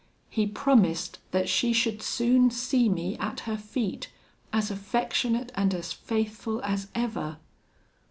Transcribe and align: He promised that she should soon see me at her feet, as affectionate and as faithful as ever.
He 0.31 0.47
promised 0.47 1.19
that 1.29 1.47
she 1.47 1.73
should 1.73 2.01
soon 2.01 2.49
see 2.49 2.89
me 2.89 3.15
at 3.19 3.41
her 3.41 3.55
feet, 3.55 4.09
as 4.51 4.71
affectionate 4.71 5.51
and 5.53 5.75
as 5.75 5.93
faithful 5.93 6.59
as 6.63 6.87
ever. 6.95 7.37